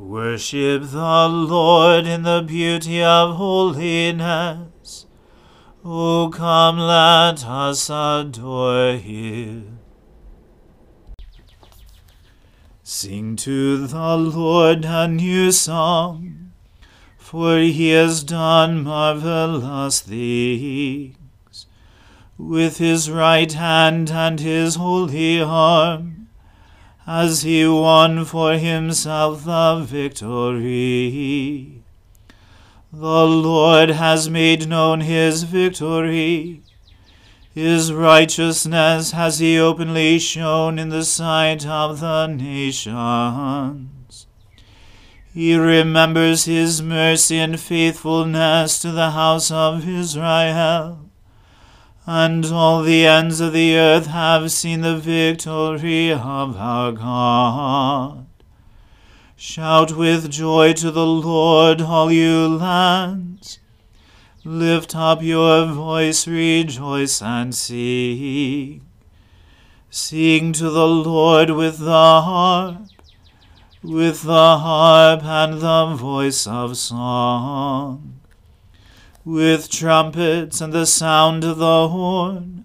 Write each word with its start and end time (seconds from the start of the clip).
Worship 0.00 0.82
the 0.90 1.28
Lord 1.28 2.06
in 2.06 2.22
the 2.22 2.42
beauty 2.42 3.02
of 3.02 3.36
holiness. 3.36 5.06
O 5.84 6.30
come, 6.34 6.78
let 6.78 7.46
us 7.46 7.90
adore 7.90 8.94
him. 8.94 9.78
Sing 12.82 13.36
to 13.36 13.86
the 13.86 14.16
Lord 14.16 14.84
a 14.84 15.06
new 15.06 15.52
song 15.52 16.40
for 17.30 17.58
he 17.58 17.90
has 17.90 18.24
done 18.24 18.82
marvelous 18.82 20.00
things. 20.00 21.66
With 22.36 22.78
his 22.78 23.08
right 23.08 23.52
hand 23.52 24.10
and 24.10 24.40
his 24.40 24.74
holy 24.74 25.40
arm 25.40 26.19
has 27.10 27.42
he 27.42 27.66
won 27.66 28.24
for 28.24 28.52
himself 28.52 29.44
the 29.44 29.82
victory. 29.84 31.82
The 32.92 33.26
Lord 33.26 33.90
has 33.90 34.30
made 34.30 34.68
known 34.68 35.00
his 35.00 35.42
victory. 35.42 36.62
His 37.52 37.92
righteousness 37.92 39.10
has 39.10 39.40
he 39.40 39.58
openly 39.58 40.20
shown 40.20 40.78
in 40.78 40.90
the 40.90 41.02
sight 41.02 41.66
of 41.66 41.98
the 41.98 42.28
nations. 42.28 44.26
He 45.34 45.56
remembers 45.56 46.44
his 46.44 46.80
mercy 46.80 47.38
and 47.38 47.58
faithfulness 47.58 48.78
to 48.82 48.92
the 48.92 49.10
house 49.10 49.50
of 49.50 49.88
Israel. 49.88 51.09
And 52.12 52.44
all 52.46 52.82
the 52.82 53.06
ends 53.06 53.38
of 53.38 53.52
the 53.52 53.76
earth 53.76 54.08
have 54.08 54.50
seen 54.50 54.80
the 54.80 54.96
victory 54.96 56.10
of 56.10 56.56
our 56.56 56.90
God. 56.90 58.26
Shout 59.36 59.96
with 59.96 60.28
joy 60.28 60.72
to 60.72 60.90
the 60.90 61.06
Lord, 61.06 61.80
all 61.80 62.10
you 62.10 62.48
lands. 62.48 63.60
Lift 64.42 64.96
up 64.96 65.22
your 65.22 65.66
voice, 65.66 66.26
rejoice 66.26 67.22
and 67.22 67.54
sing. 67.54 68.84
Sing 69.88 70.52
to 70.54 70.68
the 70.68 70.88
Lord 70.88 71.50
with 71.50 71.78
the 71.78 72.22
harp 72.22 72.88
with 73.82 74.22
the 74.24 74.58
harp 74.58 75.24
and 75.24 75.60
the 75.60 75.94
voice 75.94 76.46
of 76.46 76.76
song, 76.76 78.19
with 79.30 79.70
trumpets 79.70 80.60
and 80.60 80.72
the 80.72 80.84
sound 80.84 81.44
of 81.44 81.58
the 81.58 81.88
horn. 81.88 82.64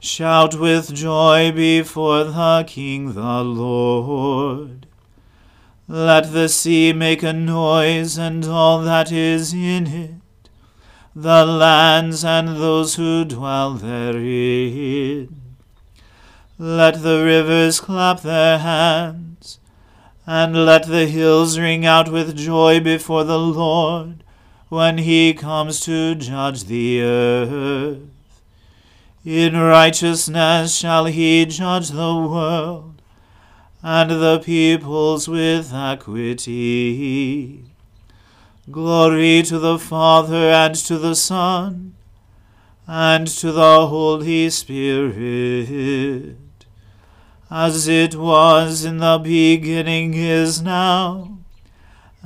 Shout 0.00 0.56
with 0.56 0.92
joy 0.92 1.52
before 1.52 2.24
the 2.24 2.64
King 2.66 3.14
the 3.14 3.44
Lord. 3.44 4.86
Let 5.86 6.32
the 6.32 6.48
sea 6.48 6.92
make 6.92 7.22
a 7.22 7.32
noise 7.32 8.18
and 8.18 8.44
all 8.44 8.82
that 8.82 9.12
is 9.12 9.54
in 9.54 9.86
it, 9.86 10.50
the 11.14 11.46
lands 11.46 12.24
and 12.24 12.48
those 12.48 12.96
who 12.96 13.24
dwell 13.24 13.74
therein. 13.74 15.40
Let 16.58 17.02
the 17.02 17.22
rivers 17.24 17.78
clap 17.78 18.22
their 18.22 18.58
hands 18.58 19.60
and 20.26 20.66
let 20.66 20.88
the 20.88 21.06
hills 21.06 21.60
ring 21.60 21.86
out 21.86 22.10
with 22.10 22.36
joy 22.36 22.80
before 22.80 23.22
the 23.22 23.38
Lord 23.38 24.24
when 24.68 24.98
he 24.98 25.32
comes 25.34 25.80
to 25.80 26.14
judge 26.14 26.64
the 26.64 27.00
earth. 27.02 28.00
In 29.24 29.56
righteousness 29.56 30.76
shall 30.76 31.06
he 31.06 31.46
judge 31.46 31.88
the 31.90 32.14
world, 32.14 33.02
and 33.82 34.10
the 34.10 34.38
peoples 34.44 35.28
with 35.28 35.72
equity. 35.74 37.64
Glory 38.70 39.42
to 39.42 39.58
the 39.58 39.78
Father 39.78 40.50
and 40.50 40.74
to 40.74 40.98
the 40.98 41.14
Son 41.14 41.94
and 42.86 43.26
to 43.26 43.52
the 43.52 43.86
Holy 43.86 44.50
Spirit 44.50 46.36
as 47.50 47.86
it 47.86 48.14
was 48.16 48.84
in 48.84 48.98
the 48.98 49.18
beginning 49.18 50.14
is 50.14 50.60
now, 50.60 51.35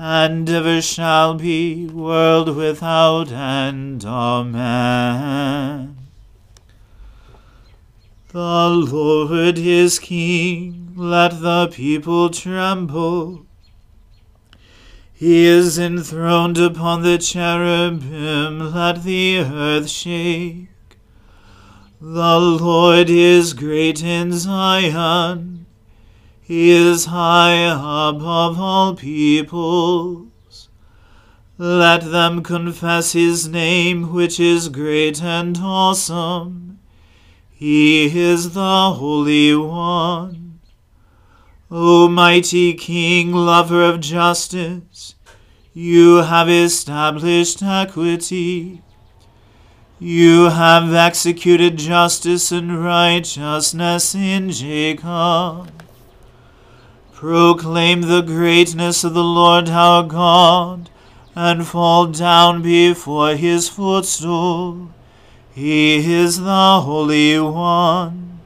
and 0.03 0.49
ever 0.49 0.81
shall 0.81 1.35
be, 1.35 1.85
world 1.85 2.57
without 2.57 3.31
end. 3.31 4.03
Amen. 4.03 5.95
The 8.29 8.71
Lord 8.71 9.59
is 9.59 9.99
King, 9.99 10.95
let 10.97 11.43
the 11.43 11.69
people 11.71 12.31
tremble. 12.31 13.45
He 15.13 15.45
is 15.45 15.79
enthroned 15.79 16.57
upon 16.57 17.03
the 17.03 17.19
cherubim, 17.19 18.73
let 18.73 19.03
the 19.05 19.41
earth 19.41 19.91
shake. 19.91 20.69
The 22.01 22.41
Lord 22.41 23.11
is 23.11 23.53
great 23.53 24.03
in 24.03 24.33
Zion. 24.33 25.60
He 26.51 26.71
is 26.73 27.05
high 27.05 27.53
above 27.53 28.59
all 28.59 28.97
peoples. 28.97 30.69
Let 31.57 32.11
them 32.11 32.43
confess 32.43 33.13
his 33.13 33.47
name, 33.47 34.13
which 34.13 34.41
is 34.41 34.69
great 34.69 35.23
and 35.23 35.57
awesome. 35.59 36.81
He 37.53 38.19
is 38.19 38.55
the 38.55 38.95
Holy 38.95 39.55
One. 39.55 40.59
O 41.71 42.09
mighty 42.09 42.75
King, 42.75 43.33
lover 43.33 43.85
of 43.85 44.01
justice, 44.01 45.15
you 45.73 46.17
have 46.17 46.49
established 46.51 47.63
equity. 47.63 48.83
You 50.01 50.49
have 50.49 50.93
executed 50.93 51.77
justice 51.77 52.51
and 52.51 52.83
righteousness 52.83 54.17
in 54.17 54.51
Jacob. 54.51 55.71
Proclaim 57.21 58.01
the 58.01 58.23
greatness 58.23 59.05
of 59.05 59.13
the 59.13 59.23
Lord 59.23 59.69
our 59.69 60.03
God, 60.03 60.89
and 61.35 61.67
fall 61.67 62.07
down 62.07 62.63
before 62.63 63.37
his 63.37 63.69
footstool. 63.69 64.89
He 65.55 66.15
is 66.15 66.41
the 66.41 66.81
Holy 66.81 67.39
One. 67.39 68.41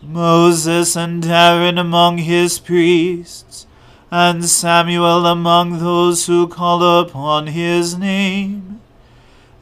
Moses 0.00 0.96
and 0.96 1.22
Aaron 1.26 1.76
among 1.76 2.16
his 2.16 2.58
priests, 2.58 3.66
and 4.10 4.46
Samuel 4.46 5.26
among 5.26 5.78
those 5.78 6.24
who 6.24 6.48
call 6.48 6.82
upon 7.00 7.48
his 7.48 7.98
name. 7.98 8.80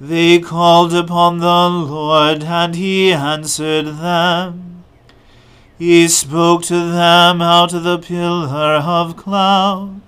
They 0.01 0.39
called 0.39 0.95
upon 0.95 1.41
the 1.41 1.69
Lord, 1.69 2.45
and 2.45 2.77
he 2.77 3.13
answered 3.13 3.87
them. 3.87 4.74
He 5.79 6.09
spoke 6.09 6.63
to 6.65 6.75
them 6.75 7.43
out 7.43 7.75
of 7.75 7.83
the 7.83 7.99
pillar 7.99 8.77
of 8.77 9.17
cloud. 9.17 10.01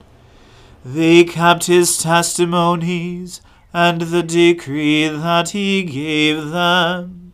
They 0.85 1.25
kept 1.25 1.67
his 1.67 1.99
testimonies 1.99 3.41
and 3.73 4.03
the 4.03 4.23
decree 4.23 5.09
that 5.09 5.51
he 5.51 5.83
gave 5.83 6.51
them. 6.51 7.33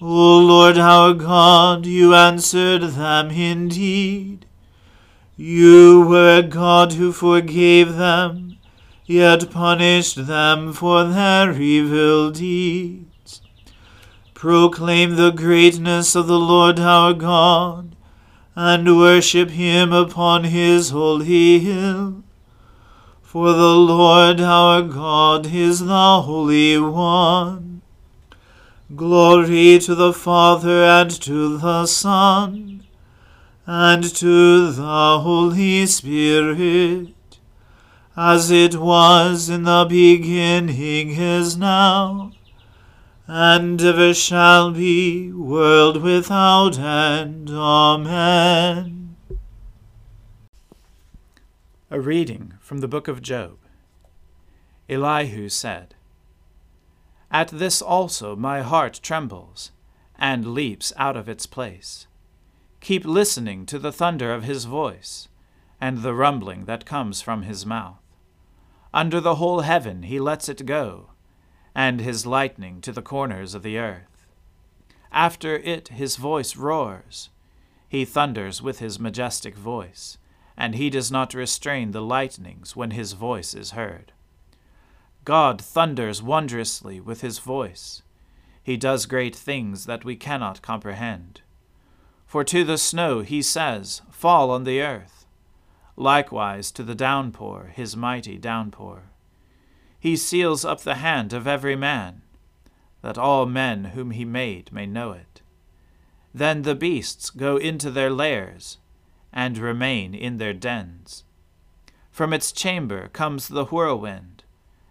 O 0.00 0.38
Lord 0.38 0.78
our 0.78 1.14
God, 1.14 1.86
you 1.86 2.14
answered 2.14 2.82
them 2.82 3.30
indeed. 3.30 4.46
You 5.36 6.04
were 6.08 6.38
a 6.38 6.42
God 6.42 6.94
who 6.94 7.12
forgave 7.12 7.94
them 7.94 8.58
yet 9.08 9.50
punished 9.50 10.26
them 10.26 10.70
for 10.72 11.02
their 11.04 11.58
evil 11.58 12.30
deeds. 12.30 13.07
Proclaim 14.38 15.16
the 15.16 15.32
greatness 15.32 16.14
of 16.14 16.28
the 16.28 16.38
Lord 16.38 16.78
our 16.78 17.12
God, 17.12 17.96
and 18.54 18.96
worship 18.96 19.50
him 19.50 19.92
upon 19.92 20.44
his 20.44 20.90
holy 20.90 21.58
hill. 21.58 22.22
For 23.20 23.52
the 23.52 23.74
Lord 23.74 24.40
our 24.40 24.82
God 24.82 25.52
is 25.52 25.80
the 25.80 26.22
Holy 26.22 26.78
One. 26.78 27.82
Glory 28.94 29.80
to 29.80 29.96
the 29.96 30.12
Father 30.12 30.84
and 30.84 31.10
to 31.22 31.58
the 31.58 31.86
Son 31.86 32.84
and 33.66 34.04
to 34.04 34.70
the 34.70 35.18
Holy 35.18 35.84
Spirit 35.86 37.12
as 38.16 38.52
it 38.52 38.76
was 38.76 39.48
in 39.48 39.64
the 39.64 39.84
beginning 39.88 41.10
is 41.10 41.56
now, 41.56 42.30
and 43.30 43.82
ever 43.82 44.14
shall 44.14 44.70
be, 44.70 45.30
world 45.30 46.00
without 46.00 46.78
end. 46.78 47.50
Amen. 47.50 49.16
A 51.90 52.00
reading 52.00 52.54
from 52.58 52.78
the 52.78 52.88
book 52.88 53.06
of 53.06 53.20
Job. 53.20 53.58
Elihu 54.88 55.50
said, 55.50 55.94
At 57.30 57.48
this 57.48 57.82
also 57.82 58.34
my 58.34 58.62
heart 58.62 58.98
trembles, 59.02 59.72
and 60.18 60.54
leaps 60.54 60.90
out 60.96 61.16
of 61.16 61.28
its 61.28 61.44
place. 61.44 62.06
Keep 62.80 63.04
listening 63.04 63.66
to 63.66 63.78
the 63.78 63.92
thunder 63.92 64.32
of 64.32 64.44
his 64.44 64.64
voice, 64.64 65.28
and 65.78 65.98
the 65.98 66.14
rumbling 66.14 66.64
that 66.64 66.86
comes 66.86 67.20
from 67.20 67.42
his 67.42 67.66
mouth. 67.66 68.00
Under 68.94 69.20
the 69.20 69.34
whole 69.34 69.60
heaven 69.60 70.04
he 70.04 70.18
lets 70.18 70.48
it 70.48 70.64
go, 70.64 71.10
and 71.78 72.00
his 72.00 72.26
lightning 72.26 72.80
to 72.80 72.90
the 72.90 73.00
corners 73.00 73.54
of 73.54 73.62
the 73.62 73.78
earth. 73.78 74.26
After 75.12 75.58
it 75.58 75.86
his 75.86 76.16
voice 76.16 76.56
roars. 76.56 77.30
He 77.88 78.04
thunders 78.04 78.60
with 78.60 78.80
his 78.80 78.98
majestic 78.98 79.54
voice, 79.54 80.18
and 80.56 80.74
he 80.74 80.90
does 80.90 81.12
not 81.12 81.34
restrain 81.34 81.92
the 81.92 82.02
lightnings 82.02 82.74
when 82.74 82.90
his 82.90 83.12
voice 83.12 83.54
is 83.54 83.70
heard. 83.70 84.10
God 85.24 85.62
thunders 85.62 86.20
wondrously 86.20 86.98
with 86.98 87.20
his 87.20 87.38
voice. 87.38 88.02
He 88.60 88.76
does 88.76 89.06
great 89.06 89.36
things 89.36 89.86
that 89.86 90.04
we 90.04 90.16
cannot 90.16 90.62
comprehend. 90.62 91.42
For 92.26 92.42
to 92.42 92.64
the 92.64 92.76
snow 92.76 93.20
he 93.20 93.40
says, 93.40 94.02
Fall 94.10 94.50
on 94.50 94.64
the 94.64 94.82
earth 94.82 95.18
likewise 95.94 96.70
to 96.70 96.82
the 96.82 96.94
downpour, 96.94 97.72
his 97.74 97.96
mighty 97.96 98.38
downpour. 98.38 99.02
He 100.00 100.16
seals 100.16 100.64
up 100.64 100.82
the 100.82 100.96
hand 100.96 101.32
of 101.32 101.46
every 101.46 101.76
man, 101.76 102.22
that 103.02 103.18
all 103.18 103.46
men 103.46 103.86
whom 103.86 104.12
he 104.12 104.24
made 104.24 104.72
may 104.72 104.86
know 104.86 105.12
it. 105.12 105.42
Then 106.32 106.62
the 106.62 106.74
beasts 106.74 107.30
go 107.30 107.56
into 107.56 107.90
their 107.90 108.10
lairs, 108.10 108.78
and 109.32 109.58
remain 109.58 110.14
in 110.14 110.38
their 110.38 110.52
dens. 110.52 111.24
From 112.10 112.32
its 112.32 112.52
chamber 112.52 113.08
comes 113.08 113.48
the 113.48 113.66
whirlwind, 113.66 114.44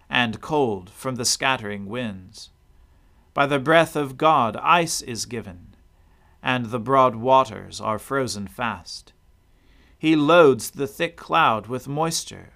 and 0.10 0.42
cold 0.42 0.90
from 0.90 1.16
the 1.16 1.26
scattering 1.26 1.86
winds. 1.86 2.50
By 3.34 3.46
the 3.46 3.60
breath 3.60 3.96
of 3.96 4.18
God 4.18 4.58
ice 4.58 5.02
is 5.02 5.26
given, 5.26 5.76
and 6.42 6.68
the 6.68 6.80
broad 6.80 7.16
waters 7.16 7.80
are 7.80 8.00
frozen 8.00 8.48
fast. 8.48 9.14
He 9.98 10.16
loads 10.16 10.72
the 10.72 10.88
thick 10.88 11.18
cloud 11.18 11.68
with 11.68 11.88
moisture. 11.88 12.54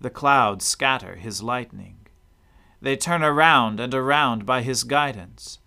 The 0.00 0.10
clouds 0.10 0.64
scatter 0.64 1.16
his 1.16 1.42
lightning. 1.42 2.06
They 2.80 2.96
turn 2.96 3.22
around 3.22 3.80
and 3.80 3.94
around 3.94 4.44
by 4.44 4.62
his 4.62 4.84
guidance 4.84 5.58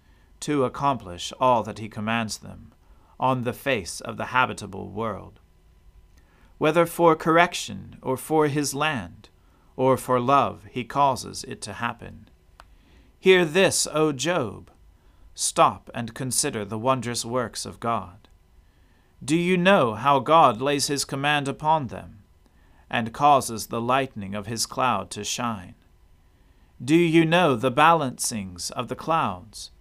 to 0.41 0.63
accomplish 0.63 1.33
all 1.39 1.63
that 1.63 1.79
he 1.79 1.89
commands 1.89 2.37
them 2.37 2.73
on 3.19 3.43
the 3.43 3.53
face 3.53 3.99
of 3.99 4.17
the 4.17 4.27
habitable 4.27 4.89
world. 4.89 5.39
Whether 6.57 6.85
for 6.85 7.15
correction 7.15 7.97
or 8.01 8.17
for 8.17 8.47
his 8.47 8.73
land, 8.73 9.29
or 9.75 9.97
for 9.97 10.19
love, 10.19 10.65
he 10.69 10.83
causes 10.83 11.45
it 11.45 11.61
to 11.61 11.73
happen. 11.73 12.29
Hear 13.19 13.45
this, 13.45 13.87
O 13.91 14.11
Job. 14.11 14.69
Stop 15.33 15.89
and 15.93 16.13
consider 16.13 16.65
the 16.65 16.77
wondrous 16.77 17.23
works 17.23 17.65
of 17.65 17.79
God. 17.79 18.27
Do 19.23 19.37
you 19.37 19.57
know 19.57 19.95
how 19.95 20.19
God 20.19 20.61
lays 20.61 20.87
his 20.87 21.05
command 21.05 21.47
upon 21.47 21.87
them, 21.87 22.18
and 22.89 23.13
causes 23.13 23.67
the 23.67 23.81
lightning 23.81 24.35
of 24.35 24.47
his 24.47 24.65
cloud 24.65 25.09
to 25.11 25.23
shine? 25.23 25.75
Do 26.83 26.95
you 26.95 27.25
know 27.25 27.55
the 27.55 27.71
balancings 27.71 28.71
of 28.71 28.87
the 28.87 28.95
clouds, 28.95 29.71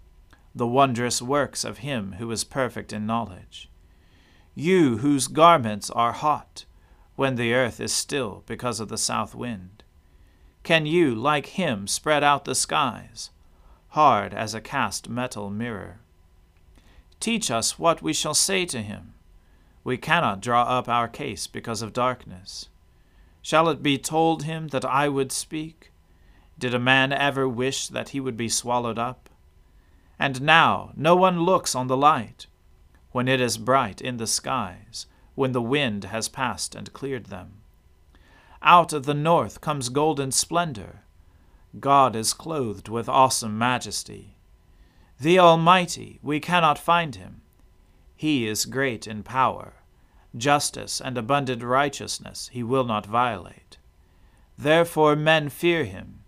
the 0.55 0.67
wondrous 0.67 1.23
works 1.23 1.65
of 1.65 1.79
him 1.79 2.17
who 2.19 2.31
is 2.31 2.45
perfect 2.45 2.93
in 2.93 3.07
knowledge? 3.07 3.71
You 4.55 4.99
whose 4.99 5.29
garments 5.29 5.91
are 5.91 6.13
hot, 6.13 6.65
when 7.15 7.37
the 7.37 7.55
earth 7.55 7.81
is 7.81 7.93
still 7.93 8.43
because 8.47 8.81
of 8.81 8.89
the 8.89 8.99
south 8.99 9.35
wind. 9.35 9.83
Can 10.63 10.87
you, 10.87 11.15
like 11.15 11.47
him, 11.47 11.87
spread 11.87 12.25
out 12.25 12.45
the 12.45 12.55
skies, 12.55 13.31
hard 13.89 14.35
as 14.35 14.55
a 14.55 14.61
cast 14.61 15.09
metal 15.09 15.51
mirror? 15.51 16.01
Teach 17.21 17.51
us 17.51 17.79
what 17.79 18.03
we 18.03 18.13
shall 18.13 18.35
say 18.35 18.65
to 18.67 18.83
him 18.83 19.15
we 19.89 19.97
cannot 19.97 20.43
draw 20.43 20.65
up 20.65 20.87
our 20.87 21.09
case 21.09 21.47
because 21.47 21.81
of 21.81 21.95
darkness. 21.95 22.69
Shall 23.43 23.69
it 23.69 23.83
be 23.83 23.99
told 23.99 24.43
him 24.43 24.69
that 24.69 24.85
I 24.85 25.09
would 25.09 25.33
speak? 25.33 25.93
Did 26.59 26.75
a 26.75 26.79
man 26.79 27.13
ever 27.13 27.49
wish 27.49 27.89
that 27.89 28.11
he 28.11 28.21
would 28.21 28.37
be 28.37 28.49
swallowed 28.49 28.99
up? 28.99 29.31
And 30.19 30.43
now 30.43 30.93
no 30.97 31.15
one 31.15 31.43
looks 31.43 31.75
on 31.75 31.87
the 31.87 31.97
light. 31.97 32.47
when 33.13 33.29
it 33.29 33.41
is 33.41 33.59
bright 33.59 34.01
in 34.01 34.19
the 34.19 34.27
skies, 34.27 35.07
when 35.35 35.53
the 35.53 35.63
wind 35.63 36.05
has 36.05 36.29
passed 36.29 36.75
and 36.75 36.93
cleared 36.93 37.27
them. 37.27 37.55
Out 38.63 38.93
of 38.93 39.07
the 39.07 39.15
north 39.15 39.61
comes 39.61 39.89
golden 39.89 40.33
splendor. 40.33 41.03
God 41.79 42.17
is 42.17 42.35
clothed 42.35 42.89
with 42.89 43.09
awesome 43.09 43.57
majesty. 43.57 44.37
The 45.21 45.39
Almighty, 45.39 46.19
we 46.23 46.41
cannot 46.41 46.79
find 46.79 47.17
him. 47.17 47.41
He 48.15 48.47
is 48.47 48.67
great 48.67 49.07
in 49.07 49.23
power. 49.23 49.75
Justice 50.37 51.01
and 51.01 51.17
abundant 51.17 51.63
righteousness 51.63 52.51
he 52.53 52.63
will 52.63 52.85
not 52.85 53.07
violate. 53.07 53.79
Therefore 54.57 55.17
men 55.17 55.49
fear 55.49 55.85
him. 55.85 56.21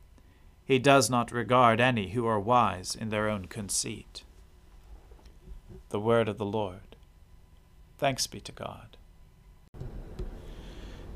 He 0.65 0.79
does 0.79 1.11
not 1.11 1.33
regard 1.33 1.81
any 1.81 2.11
who 2.11 2.27
are 2.27 2.39
wise 2.39 2.95
in 2.95 3.11
their 3.11 3.29
own 3.29 3.47
conceit. 3.47 4.23
The 5.89 6.01
word 6.01 6.29
of 6.29 6.39
the 6.39 6.45
Lord. 6.45 6.97
Thanks 7.99 8.27
be 8.27 8.41
to 8.41 8.53
God. 8.53 8.97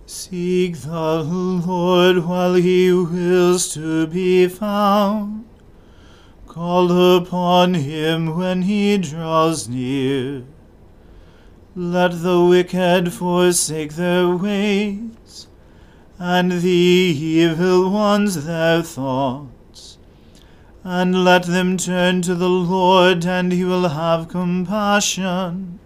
Seek 0.06 0.76
the 0.78 1.22
Lord 1.22 2.26
while 2.26 2.54
he 2.54 2.92
wills 2.92 3.72
to 3.74 4.06
be 4.06 4.48
found. 4.48 5.46
Call 6.46 7.16
upon 7.16 7.74
him 7.74 8.36
when 8.36 8.62
he 8.62 8.98
draws 8.98 9.68
near. 9.68 10.44
Let 11.76 12.22
the 12.22 12.40
wicked 12.44 13.12
forsake 13.12 13.94
their 13.94 14.28
ways, 14.28 15.48
and 16.18 16.52
the 16.52 16.70
evil 16.70 17.90
ones 17.90 18.44
their 18.44 18.82
thoughts. 18.82 19.98
And 20.84 21.24
let 21.24 21.44
them 21.44 21.76
turn 21.76 22.22
to 22.22 22.34
the 22.34 22.48
Lord, 22.48 23.26
and 23.26 23.52
he 23.52 23.64
will 23.64 23.88
have 23.88 24.28
compassion 24.28 25.80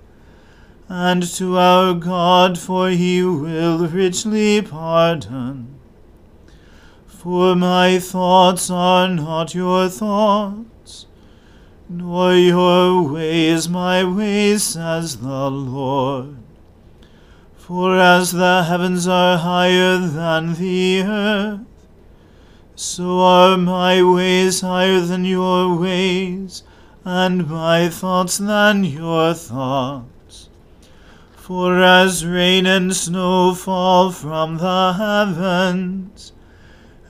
and 0.88 1.22
to 1.22 1.58
our 1.58 1.92
God, 1.92 2.58
for 2.58 2.88
he 2.88 3.22
will 3.22 3.86
richly 3.86 4.62
pardon. 4.62 5.78
For 7.06 7.54
my 7.54 7.98
thoughts 7.98 8.70
are 8.70 9.08
not 9.08 9.54
your 9.54 9.88
thoughts, 9.88 10.64
nor 11.88 12.34
your 12.34 13.02
ways 13.02 13.68
my 13.68 14.04
ways, 14.04 14.62
says 14.62 15.16
the 15.16 15.50
Lord. 15.50 16.36
For 17.56 17.98
as 17.98 18.32
the 18.32 18.64
heavens 18.64 19.06
are 19.08 19.38
higher 19.38 19.98
than 19.98 20.54
the 20.54 21.02
earth, 21.02 21.60
so 22.74 23.20
are 23.20 23.56
my 23.56 24.02
ways 24.02 24.60
higher 24.60 25.00
than 25.00 25.24
your 25.24 25.76
ways, 25.76 26.62
and 27.04 27.48
my 27.48 27.88
thoughts 27.88 28.38
than 28.38 28.84
your 28.84 29.34
thoughts. 29.34 30.48
For 31.34 31.82
as 31.82 32.26
rain 32.26 32.66
and 32.66 32.94
snow 32.94 33.54
fall 33.54 34.12
from 34.12 34.58
the 34.58 34.92
heavens, 34.92 36.32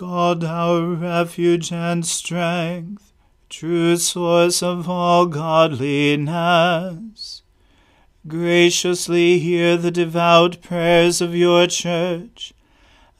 God, 0.00 0.42
our 0.44 0.94
refuge 0.94 1.70
and 1.70 2.06
strength, 2.06 3.12
true 3.50 3.98
source 3.98 4.62
of 4.62 4.88
all 4.88 5.26
godliness, 5.26 5.82
graciously 8.26 9.38
hear 9.40 9.76
the 9.76 9.90
devout 9.90 10.62
prayers 10.62 11.20
of 11.20 11.36
your 11.36 11.66
church, 11.66 12.54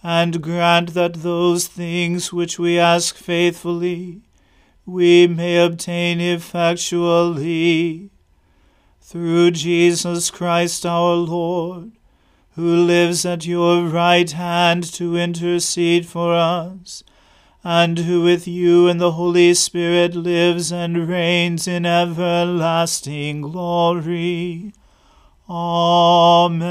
and 0.02 0.40
grant 0.42 0.94
that 0.94 1.16
those 1.16 1.66
things 1.66 2.32
which 2.32 2.58
we 2.58 2.78
ask 2.78 3.14
faithfully 3.14 4.22
we 4.86 5.26
may 5.26 5.58
obtain 5.58 6.18
effectually. 6.18 8.08
Through 9.02 9.50
Jesus 9.50 10.30
Christ 10.30 10.86
our 10.86 11.16
Lord, 11.16 11.92
who 12.60 12.76
lives 12.76 13.24
at 13.24 13.46
your 13.46 13.84
right 13.86 14.30
hand 14.32 14.84
to 14.84 15.16
intercede 15.16 16.04
for 16.04 16.34
us, 16.34 17.02
and 17.64 18.00
who 18.00 18.22
with 18.22 18.46
you 18.46 18.86
and 18.86 19.00
the 19.00 19.12
Holy 19.12 19.54
Spirit 19.54 20.14
lives 20.14 20.70
and 20.70 21.08
reigns 21.08 21.66
in 21.66 21.86
everlasting 21.86 23.40
glory. 23.40 24.74
Amen. 25.48 26.70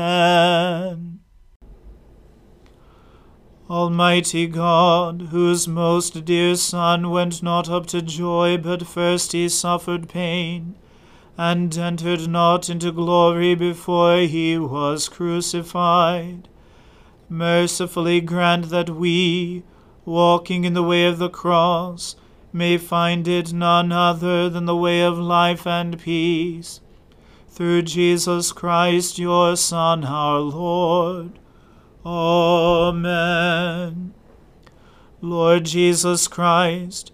Almighty 3.68 4.46
God, 4.46 5.30
whose 5.32 5.68
most 5.68 6.24
dear 6.24 6.56
Son 6.56 7.10
went 7.10 7.42
not 7.42 7.68
up 7.68 7.88
to 7.88 8.04
joy, 8.04 8.58
but 8.58 8.86
first 8.86 9.32
he 9.32 9.50
suffered 9.50 10.08
pain, 10.08 10.76
and 11.40 11.78
entered 11.78 12.28
not 12.28 12.70
into 12.70 12.92
glory 12.92 13.56
before 13.56 14.18
he 14.18 14.58
was 14.58 15.08
crucified, 15.08 16.50
mercifully 17.30 18.20
grant 18.20 18.70
that 18.70 18.90
we, 18.90 19.64
walking 20.04 20.66
in 20.66 20.74
the 20.74 20.84
way 20.84 21.06
of 21.06 21.18
the 21.18 21.30
cross, 21.30 22.18
may 22.52 22.78
find 22.78 23.26
it 23.26 23.54
none 23.54 23.90
other 23.90 24.50
than 24.50 24.66
the 24.66 24.76
way 24.76 25.02
of 25.02 25.18
life 25.18 25.66
and 25.66 25.98
peace 25.98 26.82
through 27.48 27.84
Jesus 27.84 28.52
Christ, 28.52 29.18
your 29.18 29.56
Son, 29.56 30.04
our 30.04 30.40
Lord. 30.42 31.40
Amen. 32.06 32.94
Lord 35.22 35.64
Jesus 35.64 36.28
Christ, 36.28 37.14